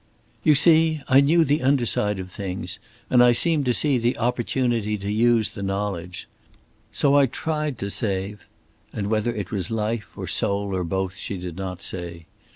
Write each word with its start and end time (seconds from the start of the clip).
"You 0.43 0.55
see, 0.55 0.99
I 1.07 1.21
knew 1.21 1.45
the 1.45 1.61
under 1.61 1.85
side 1.85 2.17
of 2.17 2.31
things, 2.31 2.79
and 3.11 3.23
I 3.23 3.33
seemed 3.33 3.65
to 3.65 3.73
see 3.75 3.99
the 3.99 4.17
opportunity 4.17 4.97
to 4.97 5.11
use 5.11 5.53
the 5.53 5.61
knowledge. 5.61 6.27
So 6.91 7.15
I 7.15 7.27
tried 7.27 7.77
to 7.77 7.91
save"; 7.91 8.47
and 8.91 9.11
whether 9.11 9.31
it 9.31 9.51
was 9.51 9.69
life 9.69 10.17
or 10.17 10.25
soul, 10.25 10.75
or 10.75 10.83
both, 10.83 11.17
she 11.17 11.37
did 11.37 11.55
not 11.55 11.83
say. 11.83 12.25